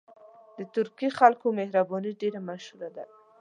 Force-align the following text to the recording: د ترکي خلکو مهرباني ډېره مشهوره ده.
د 0.57 0.59
ترکي 0.75 1.09
خلکو 1.19 1.45
مهرباني 1.59 2.11
ډېره 2.21 2.39
مشهوره 2.49 2.89
ده. 2.95 3.03